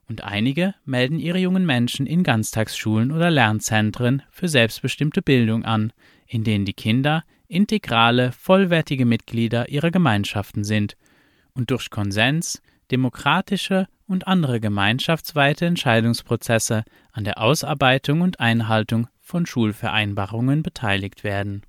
Und 0.08 0.22
einige 0.22 0.74
melden 0.84 1.18
ihre 1.18 1.38
jungen 1.38 1.66
Menschen 1.66 2.06
in 2.06 2.22
Ganztagsschulen 2.22 3.10
oder 3.10 3.30
Lernzentren 3.30 4.22
für 4.30 4.48
selbstbestimmte 4.48 5.22
Bildung 5.22 5.64
an, 5.64 5.92
in 6.26 6.44
denen 6.44 6.64
die 6.64 6.74
Kinder 6.74 7.24
integrale, 7.48 8.32
vollwertige 8.32 9.04
Mitglieder 9.04 9.68
ihrer 9.68 9.90
Gemeinschaften 9.90 10.64
sind 10.64 10.96
und 11.54 11.70
durch 11.70 11.90
Konsens 11.90 12.62
demokratische 12.90 13.88
und 14.06 14.26
andere 14.26 14.60
gemeinschaftsweite 14.60 15.66
Entscheidungsprozesse 15.66 16.84
an 17.12 17.24
der 17.24 17.40
Ausarbeitung 17.40 18.20
und 18.20 18.38
Einhaltung 18.38 19.08
von 19.20 19.46
Schulvereinbarungen 19.46 20.62
beteiligt 20.62 21.24
werden. 21.24 21.62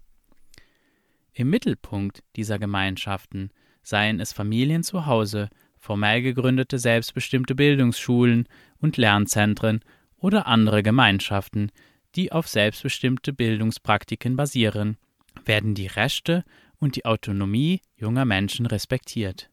Im 1.33 1.49
Mittelpunkt 1.49 2.23
dieser 2.35 2.59
Gemeinschaften 2.59 3.51
seien 3.87 4.19
es 4.19 4.33
Familien 4.33 4.83
zu 4.83 5.05
Hause, 5.05 5.49
formell 5.77 6.21
gegründete 6.21 6.77
selbstbestimmte 6.77 7.55
Bildungsschulen 7.55 8.47
und 8.79 8.97
Lernzentren 8.97 9.79
oder 10.17 10.45
andere 10.45 10.83
Gemeinschaften, 10.83 11.71
die 12.15 12.33
auf 12.33 12.49
selbstbestimmte 12.49 13.31
Bildungspraktiken 13.31 14.35
basieren, 14.35 14.97
werden 15.45 15.73
die 15.73 15.87
Rechte 15.87 16.43
und 16.79 16.97
die 16.97 17.05
Autonomie 17.05 17.79
junger 17.95 18.25
Menschen 18.25 18.65
respektiert. 18.65 19.49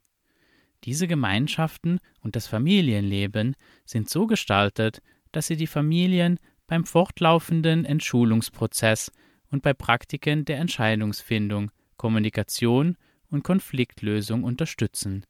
Diese 0.82 1.06
Gemeinschaften 1.06 2.00
und 2.20 2.34
das 2.34 2.48
Familienleben 2.48 3.54
sind 3.84 4.10
so 4.10 4.26
gestaltet, 4.26 5.00
dass 5.30 5.46
sie 5.46 5.56
die 5.56 5.68
Familien 5.68 6.40
beim 6.66 6.84
fortlaufenden 6.84 7.84
Entschulungsprozess 7.84 9.12
und 9.50 9.62
bei 9.62 9.74
Praktiken 9.74 10.44
der 10.44 10.58
Entscheidungsfindung, 10.58 11.70
Kommunikation 11.96 12.96
und 13.34 13.42
Konfliktlösung 13.42 14.44
unterstützen, 14.44 15.26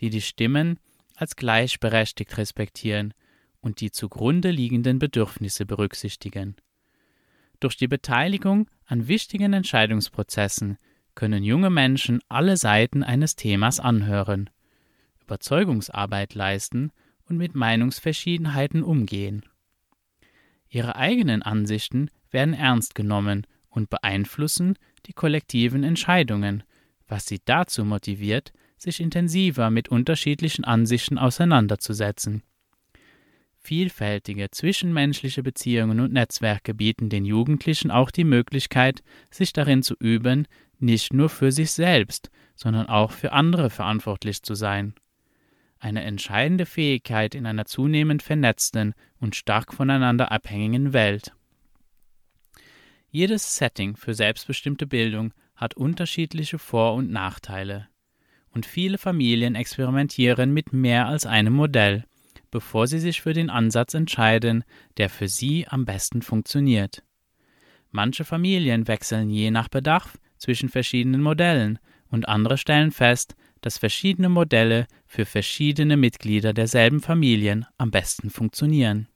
die 0.00 0.10
die 0.10 0.22
Stimmen 0.22 0.80
als 1.14 1.36
gleichberechtigt 1.36 2.36
respektieren 2.36 3.14
und 3.60 3.80
die 3.80 3.92
zugrunde 3.92 4.50
liegenden 4.50 4.98
Bedürfnisse 4.98 5.64
berücksichtigen. 5.64 6.56
Durch 7.60 7.76
die 7.76 7.86
Beteiligung 7.86 8.68
an 8.86 9.06
wichtigen 9.06 9.52
Entscheidungsprozessen 9.52 10.78
können 11.14 11.44
junge 11.44 11.70
Menschen 11.70 12.20
alle 12.28 12.56
Seiten 12.56 13.04
eines 13.04 13.36
Themas 13.36 13.78
anhören, 13.78 14.50
Überzeugungsarbeit 15.22 16.34
leisten 16.34 16.90
und 17.26 17.36
mit 17.36 17.54
Meinungsverschiedenheiten 17.54 18.82
umgehen. 18.82 19.44
Ihre 20.68 20.96
eigenen 20.96 21.42
Ansichten 21.42 22.10
werden 22.30 22.52
ernst 22.52 22.94
genommen 22.94 23.46
und 23.70 23.90
beeinflussen 23.90 24.76
die 25.06 25.12
kollektiven 25.12 25.84
Entscheidungen, 25.84 26.64
was 27.14 27.26
sie 27.26 27.38
dazu 27.44 27.84
motiviert, 27.84 28.52
sich 28.76 28.98
intensiver 28.98 29.70
mit 29.70 29.88
unterschiedlichen 29.88 30.64
Ansichten 30.64 31.16
auseinanderzusetzen. 31.16 32.42
Vielfältige 33.56 34.50
zwischenmenschliche 34.50 35.44
Beziehungen 35.44 36.00
und 36.00 36.12
Netzwerke 36.12 36.74
bieten 36.74 37.10
den 37.10 37.24
Jugendlichen 37.24 37.92
auch 37.92 38.10
die 38.10 38.24
Möglichkeit, 38.24 39.04
sich 39.30 39.52
darin 39.52 39.84
zu 39.84 39.94
üben, 40.00 40.48
nicht 40.80 41.12
nur 41.12 41.28
für 41.28 41.52
sich 41.52 41.70
selbst, 41.70 42.30
sondern 42.56 42.88
auch 42.88 43.12
für 43.12 43.30
andere 43.30 43.70
verantwortlich 43.70 44.42
zu 44.42 44.56
sein. 44.56 44.94
Eine 45.78 46.02
entscheidende 46.02 46.66
Fähigkeit 46.66 47.36
in 47.36 47.46
einer 47.46 47.64
zunehmend 47.64 48.24
vernetzten 48.24 48.92
und 49.20 49.36
stark 49.36 49.72
voneinander 49.72 50.32
abhängigen 50.32 50.92
Welt. 50.92 51.30
Jedes 53.08 53.54
Setting 53.54 53.94
für 53.94 54.14
selbstbestimmte 54.14 54.88
Bildung 54.88 55.32
hat 55.56 55.74
unterschiedliche 55.74 56.58
Vor- 56.58 56.94
und 56.94 57.10
Nachteile. 57.10 57.88
Und 58.50 58.66
viele 58.66 58.98
Familien 58.98 59.54
experimentieren 59.54 60.52
mit 60.52 60.72
mehr 60.72 61.06
als 61.06 61.26
einem 61.26 61.54
Modell, 61.54 62.04
bevor 62.50 62.86
sie 62.86 63.00
sich 63.00 63.20
für 63.20 63.32
den 63.32 63.50
Ansatz 63.50 63.94
entscheiden, 63.94 64.64
der 64.96 65.10
für 65.10 65.28
sie 65.28 65.66
am 65.66 65.84
besten 65.84 66.22
funktioniert. 66.22 67.02
Manche 67.90 68.24
Familien 68.24 68.88
wechseln 68.88 69.28
je 69.28 69.50
nach 69.50 69.68
Bedarf 69.68 70.18
zwischen 70.38 70.68
verschiedenen 70.68 71.22
Modellen 71.22 71.78
und 72.08 72.28
andere 72.28 72.58
stellen 72.58 72.92
fest, 72.92 73.34
dass 73.60 73.78
verschiedene 73.78 74.28
Modelle 74.28 74.86
für 75.06 75.24
verschiedene 75.24 75.96
Mitglieder 75.96 76.52
derselben 76.52 77.00
Familien 77.00 77.66
am 77.78 77.90
besten 77.90 78.30
funktionieren. 78.30 79.08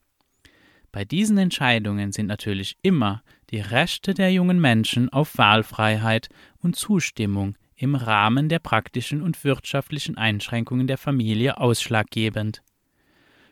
Bei 0.90 1.04
diesen 1.04 1.36
Entscheidungen 1.38 2.12
sind 2.12 2.26
natürlich 2.26 2.78
immer 2.82 3.22
die 3.50 3.60
Rechte 3.60 4.14
der 4.14 4.32
jungen 4.32 4.60
Menschen 4.60 5.08
auf 5.08 5.38
Wahlfreiheit 5.38 6.28
und 6.58 6.76
Zustimmung 6.76 7.56
im 7.76 7.94
Rahmen 7.94 8.48
der 8.48 8.58
praktischen 8.58 9.22
und 9.22 9.44
wirtschaftlichen 9.44 10.16
Einschränkungen 10.16 10.86
der 10.86 10.98
Familie 10.98 11.58
ausschlaggebend 11.58 12.62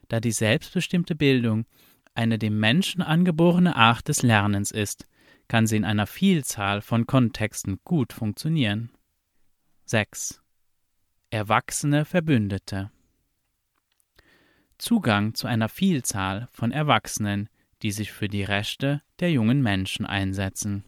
da 0.09 0.21
die 0.21 0.33
selbstbestimmte 0.33 1.15
Bildung 1.15 1.67
eine 2.15 2.39
dem 2.39 2.59
Menschen 2.59 3.03
angeborene 3.03 3.77
Art 3.77 4.09
des 4.09 4.23
Lernens 4.23 4.71
ist, 4.71 5.07
kann 5.49 5.67
sie 5.67 5.77
in 5.77 5.85
einer 5.85 6.07
Vielzahl 6.07 6.81
von 6.81 7.07
Kontexten 7.07 7.81
gut 7.85 8.13
funktionieren. 8.13 8.91
6. 9.85 10.41
Erwachsene 11.31 12.05
Verbündete 12.05 12.91
Zugang 14.79 15.35
zu 15.35 15.47
einer 15.47 15.69
Vielzahl 15.69 16.49
von 16.53 16.71
Erwachsenen, 16.71 17.49
die 17.83 17.91
sich 17.91 18.13
für 18.13 18.29
die 18.29 18.43
Rechte 18.43 19.03
der 19.21 19.31
jungen 19.31 19.63
Menschen 19.63 20.07
einsetzen. 20.07 20.85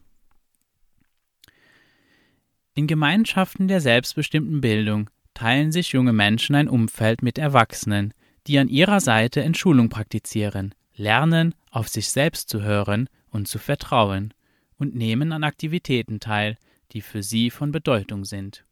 In 2.75 2.87
Gemeinschaften 2.87 3.69
der 3.69 3.81
selbstbestimmten 3.81 4.61
Bildung 4.61 5.11
teilen 5.35 5.73
sich 5.73 5.93
junge 5.93 6.13
Menschen 6.13 6.55
ein 6.55 6.69
Umfeld 6.69 7.23
mit 7.23 7.39
Erwachsenen, 7.39 8.15
die 8.47 8.59
an 8.59 8.69
ihrer 8.69 9.01
Seite 9.01 9.43
Entschulung 9.43 9.89
praktizieren, 9.89 10.75
lernen, 10.95 11.55
auf 11.71 11.89
sich 11.89 12.09
selbst 12.09 12.49
zu 12.49 12.63
hören 12.63 13.09
und 13.31 13.49
zu 13.49 13.59
vertrauen 13.59 14.33
und 14.79 14.95
nehmen 14.95 15.33
an 15.33 15.45
Aktivitäten 15.45 16.21
teil, 16.21 16.57
die 16.93 17.03
für 17.03 17.23
sie 17.23 17.51
von 17.51 17.73
Bedeutung 17.73 18.25
sind. 18.25 18.65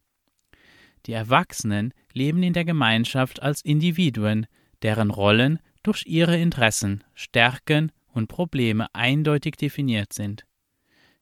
Die 1.07 1.13
Erwachsenen 1.13 1.93
leben 2.13 2.43
in 2.43 2.53
der 2.53 2.65
Gemeinschaft 2.65 3.43
als 3.43 3.61
Individuen, 3.61 4.47
deren 4.83 5.11
Rollen 5.11 5.61
durch 5.83 6.05
ihre 6.07 6.39
Interessen, 6.39 7.05
Stärken 7.15 7.93
und 8.17 8.29
Probleme 8.29 8.93
eindeutig 8.95 9.57
definiert 9.57 10.13
sind. 10.13 10.47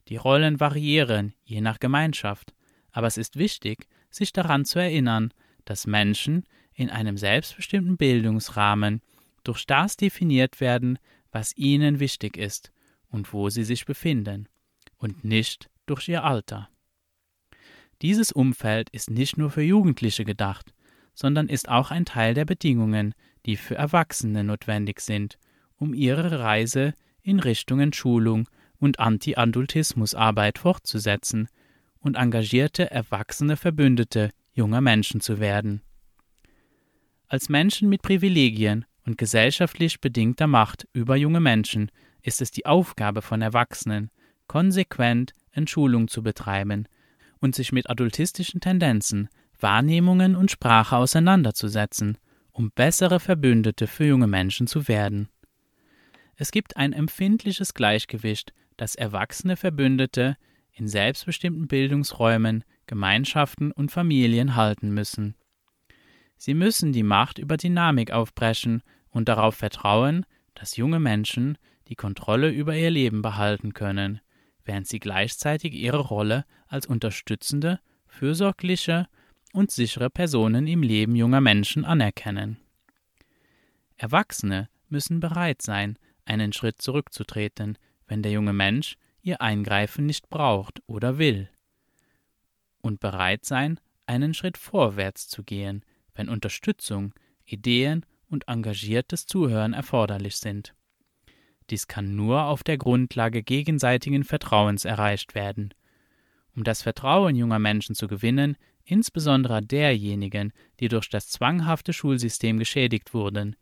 Die 0.09 0.16
Rollen 0.16 0.61
variieren 0.61 1.35
je 1.42 1.61
nach 1.61 1.80
Gemeinschaft, 1.80 2.54
aber 2.92 3.07
es 3.07 3.16
ist 3.16 3.37
wichtig, 3.37 3.88
sich 4.11 4.33
daran 4.33 4.64
zu 4.64 4.78
erinnern, 4.78 5.33
dass 5.64 5.87
Menschen 5.87 6.44
in 6.74 6.90
einem 6.90 7.16
selbstbestimmten 7.16 7.96
Bildungsrahmen 7.96 9.00
durch 9.42 9.66
das 9.66 9.96
definiert 9.96 10.61
werden, 10.61 10.98
was 11.33 11.57
ihnen 11.57 12.00
wichtig 12.00 12.37
ist 12.37 12.70
und 13.09 13.33
wo 13.33 13.48
sie 13.48 13.64
sich 13.64 13.87
befinden, 13.87 14.48
und 14.96 15.24
nicht 15.24 15.68
durch 15.87 16.09
ihr 16.09 16.24
Alter. 16.24 16.68
Dieses 18.02 18.33
Umfeld 18.33 18.90
ist 18.90 19.11
nicht 19.11 19.37
nur 19.37 19.50
für 19.50 19.62
Jugendliche 19.62 20.24
gedacht, 20.24 20.72
sondern 21.14 21.48
ist 21.48 21.68
auch 21.68 21.90
ein 21.90 22.04
Teil 22.04 22.35
der 22.35 22.44
Bedingungen, 22.44 23.14
die 23.46 23.57
für 23.57 23.76
Erwachsene 23.76 24.44
notwendig 24.44 25.00
sind, 25.00 25.38
um 25.84 25.92
ihre 25.92 26.40
Reise 26.40 26.94
in 27.20 27.40
Richtung 27.40 27.78
Entschulung 27.78 28.48
und 28.78 29.00
Anti-Adultismus-Arbeit 29.00 30.58
fortzusetzen 30.58 31.46
und 31.98 32.16
engagierte 32.16 32.90
erwachsene 32.90 33.58
Verbündete 33.58 34.30
junger 34.54 34.80
Menschen 34.80 35.20
zu 35.20 35.40
werden. 35.40 35.82
Als 37.28 37.50
Menschen 37.50 37.90
mit 37.90 38.00
Privilegien 38.00 38.86
und 39.04 39.18
gesellschaftlich 39.18 40.00
bedingter 40.00 40.46
Macht 40.46 40.88
über 40.94 41.16
junge 41.16 41.40
Menschen 41.40 41.90
ist 42.22 42.40
es 42.40 42.50
die 42.50 42.64
Aufgabe 42.64 43.20
von 43.20 43.42
Erwachsenen, 43.42 44.10
konsequent 44.46 45.34
Entschulung 45.50 46.08
zu 46.08 46.22
betreiben 46.22 46.88
und 47.40 47.54
sich 47.54 47.72
mit 47.72 47.90
adultistischen 47.90 48.62
Tendenzen, 48.62 49.28
Wahrnehmungen 49.60 50.34
und 50.34 50.50
Sprache 50.50 50.96
auseinanderzusetzen, 50.96 52.16
um 52.52 52.70
bessere 52.70 53.20
Verbündete 53.20 53.86
für 53.86 54.06
junge 54.06 54.28
Menschen 54.28 54.66
zu 54.66 54.88
werden. 54.88 55.28
Es 56.36 56.50
gibt 56.50 56.76
ein 56.76 56.92
empfindliches 56.92 57.74
Gleichgewicht, 57.74 58.52
das 58.76 58.94
erwachsene 58.94 59.56
Verbündete 59.56 60.36
in 60.72 60.88
selbstbestimmten 60.88 61.68
Bildungsräumen, 61.68 62.64
Gemeinschaften 62.86 63.70
und 63.70 63.92
Familien 63.92 64.56
halten 64.56 64.90
müssen. 64.90 65.36
Sie 66.36 66.54
müssen 66.54 66.92
die 66.92 67.04
Macht 67.04 67.38
über 67.38 67.56
Dynamik 67.56 68.10
aufbrechen 68.10 68.82
und 69.08 69.28
darauf 69.28 69.54
vertrauen, 69.54 70.26
dass 70.54 70.76
junge 70.76 71.00
Menschen 71.00 71.56
die 71.88 71.94
Kontrolle 71.94 72.50
über 72.50 72.74
ihr 72.74 72.90
Leben 72.90 73.22
behalten 73.22 73.72
können, 73.72 74.20
während 74.64 74.88
sie 74.88 74.98
gleichzeitig 74.98 75.74
ihre 75.74 75.98
Rolle 75.98 76.44
als 76.66 76.86
unterstützende, 76.86 77.80
fürsorgliche 78.06 79.06
und 79.52 79.70
sichere 79.70 80.10
Personen 80.10 80.66
im 80.66 80.82
Leben 80.82 81.14
junger 81.14 81.40
Menschen 81.40 81.84
anerkennen. 81.84 82.58
Erwachsene 83.96 84.68
müssen 84.88 85.20
bereit 85.20 85.62
sein, 85.62 85.98
einen 86.24 86.52
Schritt 86.52 86.80
zurückzutreten, 86.80 87.78
wenn 88.06 88.22
der 88.22 88.32
junge 88.32 88.52
Mensch 88.52 88.96
ihr 89.22 89.40
Eingreifen 89.40 90.06
nicht 90.06 90.28
braucht 90.28 90.82
oder 90.87 91.18
will. 91.18 91.48
Und 92.80 93.00
bereit 93.00 93.44
sein, 93.44 93.80
einen 94.06 94.34
Schritt 94.34 94.58
vorwärts 94.58 95.28
zu 95.28 95.42
gehen, 95.42 95.84
wenn 96.14 96.28
Unterstützung, 96.28 97.14
Ideen 97.44 98.04
und 98.28 98.48
engagiertes 98.48 99.26
Zuhören 99.26 99.72
erforderlich 99.72 100.37
sind. 100.37 100.74
Dies 101.70 101.87
kann 101.88 102.14
nur 102.14 102.44
auf 102.44 102.62
der 102.62 102.76
Grundlage 102.76 103.42
gegenseitigen 103.42 104.24
Vertrauens 104.24 104.84
erreicht 104.84 105.34
werden. 105.34 105.72
Um 106.54 106.62
das 106.62 106.82
Vertrauen 106.82 107.34
junger 107.37 107.58
Menschen 107.58 107.94
zu 107.94 108.06
gewinnen, 108.06 108.56
insbesondere 108.84 109.62
derjenigen, 109.62 110.52
die 110.80 110.88
durch 110.88 111.08
das 111.08 111.28
zwanghafte 111.28 111.92
Schulsystem 111.92 112.58
geschädigt 112.58 113.14
wurden, 113.14 113.56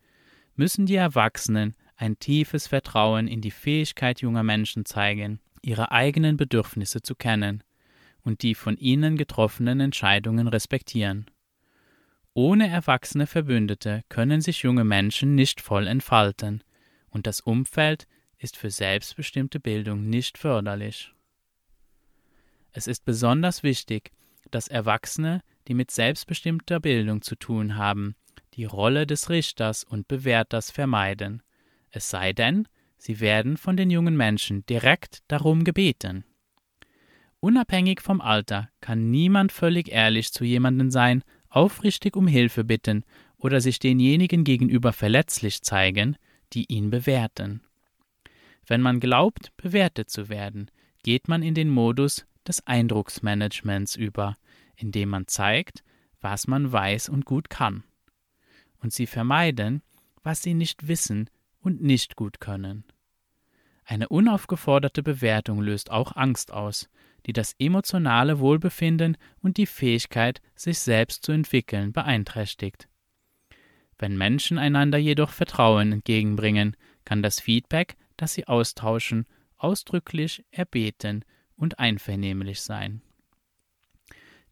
müssen 0.57 0.87
die 0.87 0.97
Erwachsenen 0.97 1.77
ein 2.03 2.19
tiefes 2.19 2.67
Vertrauen 2.67 3.29
in 3.29 3.41
die 3.41 3.53
Fähigkeit 3.53 4.21
junger 4.23 4.43
Menschen 4.43 4.85
zeigen, 4.85 5.39
ihre 5.63 5.93
eigenen 5.93 6.37
Bedürfnisse 6.37 7.01
zu 7.01 7.15
kennen 7.15 7.63
und 8.25 8.43
die 8.43 8.57
von 8.57 8.77
ihnen 8.77 9.17
getroffenen 9.17 9.79
Entscheidungen 9.79 10.49
respektieren. 10.49 11.31
Ohne 12.35 12.69
erwachsene 12.69 13.29
Verbündete 13.29 14.03
können 14.09 14.41
sich 14.41 14.65
junge 14.65 14.83
Menschen 14.83 15.37
nicht 15.37 15.61
voll 15.61 15.87
entfalten, 15.87 16.65
und 17.11 17.29
das 17.29 17.41
Umfeld 17.41 18.09
ist 18.37 18.57
für 18.57 18.71
selbstbestimmte 18.71 19.61
Bildung 19.61 20.09
nicht 20.09 20.39
förderlich. 20.39 21.13
Es 22.73 22.89
ist 22.89 23.05
besonders 23.05 23.63
wichtig, 23.63 24.11
dass 24.51 24.67
Erwachsene 24.67 25.41
die 25.69 25.75
mit 25.75 25.93
selbstbestimmter 25.93 26.81
Bildung 26.81 27.23
zu 27.23 27.37
tun 27.37 27.77
haben, 27.77 28.17
die 28.55 28.65
Rolle 28.65 29.07
des 29.07 29.31
Richters 29.31 29.85
und 29.85 30.09
Bewerters 30.09 30.73
vermeiden, 30.73 31.43
es 31.93 32.11
sei 32.11 32.33
denn, 32.33 32.67
sie 32.97 33.21
werden 33.21 33.57
von 33.57 33.77
den 33.77 33.91
jungen 33.91 34.17
Menschen 34.17 34.67
direkt 34.67 35.23
darum 35.29 35.63
gebeten. 35.63 36.25
Unabhängig 37.39 38.01
vom 38.01 38.21
Alter 38.21 38.71
kann 38.81 39.11
niemand 39.11 39.53
völlig 39.53 39.89
ehrlich 39.89 40.33
zu 40.33 40.45
jemandem 40.45 40.91
sein, 40.91 41.23
aufrichtig 41.49 42.17
um 42.17 42.27
Hilfe 42.27 42.65
bitten 42.65 43.05
oder 43.37 43.61
sich 43.61 43.79
denjenigen 43.79 44.45
gegenüber 44.45 44.93
verletzlich 44.93 45.63
zeigen, 45.63 46.17
die 46.53 46.67
ihn 46.73 46.91
bewerten. 46.91 47.61
Wenn 48.67 48.81
man 48.81 49.01
glaubt, 49.01 49.55
bewertet 49.57 50.09
zu 50.09 50.29
werden, 50.29 50.71
geht 51.03 51.29
man 51.29 51.43
in 51.43 51.55
den 51.55 51.69
Modus 51.69 52.27
des 52.47 52.67
Eindrucksmanagements 52.67 53.97
über, 53.97 54.37
indem 54.77 55.11
man 55.11 55.27
zeigt, 55.27 55.83
was 56.21 56.47
man 56.47 56.73
weiß 56.73 57.09
und 57.09 57.25
gut 57.25 57.51
kann. 57.51 57.85
Und 58.79 58.93
sie 58.93 59.07
vermeiden, 59.07 59.83
was 60.23 60.43
sie 60.43 60.55
nicht 60.55 60.87
wissen 60.89 61.29
und 61.63 61.83
nicht 61.83 62.17
gut 62.17 62.41
können. 62.41 62.85
Eine 63.85 64.09
unaufgeforderte 64.09 65.03
Bewertung 65.03 65.61
löst 65.61 65.91
auch 65.91 66.17
Angst 66.17 66.53
aus, 66.53 66.89
die 67.27 67.33
das 67.33 67.55
emotionale 67.59 68.39
Wohlbefinden 68.41 69.17
und 69.41 69.57
die 69.57 69.67
Fähigkeit, 69.67 70.41
sich 70.55 70.79
selbst 70.79 71.25
zu 71.25 71.33
entwickeln, 71.33 71.93
beeinträchtigt. 71.93 72.89
Wenn 73.99 74.17
Menschen 74.17 74.59
einander 74.59 74.99
jedoch 74.99 75.31
Vertrauen 75.31 75.93
entgegenbringen, 75.93 76.77
kann 77.05 77.23
das 77.23 77.41
Feedback, 77.41 77.97
das 78.17 78.35
sie 78.35 78.47
austauschen, 78.49 79.27
ausdrücklich 79.57 80.45
erbeten 80.51 81.25
und 81.57 81.79
einvernehmlich 81.79 82.61
sein. 82.61 83.03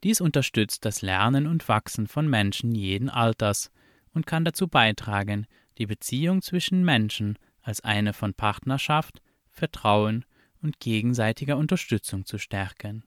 Dies 0.03 0.20
unterstützt 0.20 0.85
das 0.85 1.03
Lernen 1.03 1.46
und 1.46 1.68
Wachsen 1.68 2.07
von 2.07 2.29
Menschen 2.29 2.75
jeden 2.75 3.11
Alters 3.11 3.70
und 4.12 4.27
kann 4.27 4.44
dazu 4.44 4.68
beitragen, 4.68 5.46
die 5.81 5.87
Beziehung 5.87 6.43
zwischen 6.43 6.85
Menschen 6.85 7.38
als 7.62 7.81
eine 7.81 8.12
von 8.12 8.35
Partnerschaft, 8.35 9.23
Vertrauen 9.49 10.27
und 10.62 10.79
gegenseitiger 10.79 11.57
Unterstützung 11.57 12.27
zu 12.27 12.38
stärken. 12.38 13.03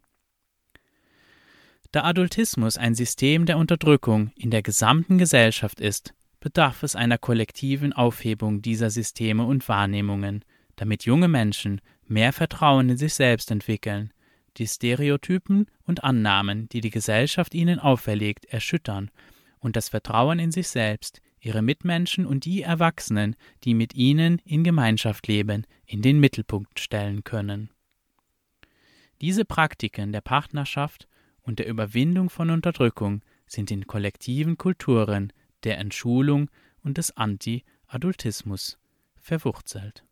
Da 1.91 2.03
Adultismus 2.03 2.77
ein 2.77 2.95
System 2.95 3.45
der 3.45 3.59
Unterdrückung 3.59 4.31
in 4.35 4.49
der 4.49 4.63
gesamten 4.63 5.19
Gesellschaft 5.19 5.79
ist, 5.79 6.15
bedarf 6.39 6.81
es 6.81 6.95
einer 6.95 7.19
kollektiven 7.19 7.93
Aufhebung 7.93 8.63
dieser 8.63 8.89
Systeme 8.89 9.45
und 9.45 9.69
Wahrnehmungen, 9.69 10.43
damit 10.75 11.05
junge 11.05 11.27
Menschen 11.27 11.79
mehr 12.07 12.33
Vertrauen 12.33 12.89
in 12.89 12.97
sich 12.97 13.13
selbst 13.13 13.51
entwickeln, 13.51 14.11
die 14.57 14.67
Stereotypen 14.67 15.67
und 15.85 16.03
Annahmen, 16.03 16.67
die 16.69 16.81
die 16.81 16.89
Gesellschaft 16.89 17.53
ihnen 17.53 17.77
auferlegt, 17.77 18.45
erschüttern 18.45 19.11
und 19.59 19.75
das 19.75 19.89
Vertrauen 19.89 20.39
in 20.39 20.51
sich 20.51 20.67
selbst, 20.67 21.21
ihre 21.43 21.61
Mitmenschen 21.61 22.25
und 22.25 22.45
die 22.45 22.61
Erwachsenen, 22.61 23.35
die 23.63 23.73
mit 23.73 23.93
ihnen 23.95 24.39
in 24.45 24.63
Gemeinschaft 24.63 25.27
leben, 25.27 25.67
in 25.85 26.01
den 26.01 26.19
Mittelpunkt 26.19 26.79
stellen 26.79 27.23
können. 27.23 27.69
Diese 29.19 29.45
Praktiken 29.45 30.11
der 30.11 30.21
Partnerschaft 30.21 31.07
und 31.41 31.59
der 31.59 31.67
Überwindung 31.67 32.29
von 32.29 32.49
Unterdrückung 32.49 33.21
sind 33.45 33.71
in 33.71 33.87
kollektiven 33.87 34.57
Kulturen 34.57 35.33
der 35.63 35.77
Entschulung 35.77 36.49
und 36.81 36.97
des 36.97 37.15
Anti-Adultismus 37.15 38.79
verwurzelt. 39.15 40.05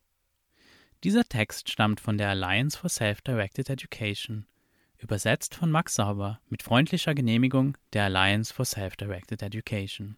Dieser 1.04 1.24
Text 1.24 1.70
stammt 1.70 2.00
von 2.00 2.18
der 2.18 2.30
Alliance 2.30 2.78
for 2.78 2.90
Self-Directed 2.90 3.70
Education, 3.70 4.46
übersetzt 5.00 5.56
von 5.56 5.72
Max 5.72 5.96
Sauber 5.96 6.40
mit 6.48 6.62
freundlicher 6.62 7.16
Genehmigung 7.16 7.78
der 7.94 8.04
Alliance 8.04 8.54
for 8.54 8.66
Self-Directed 8.66 9.42
Education. 9.42 10.18